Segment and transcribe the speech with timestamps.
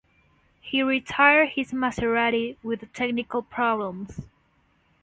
[0.59, 4.21] He retired his Maserati with technical problems.